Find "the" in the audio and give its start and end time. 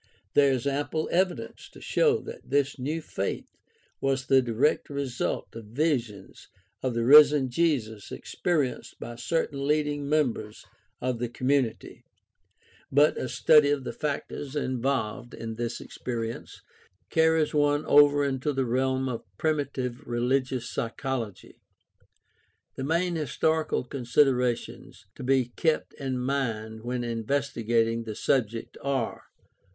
4.25-4.41, 6.95-7.03, 11.19-11.29, 13.83-13.93, 18.53-18.65, 22.75-22.83, 28.05-28.15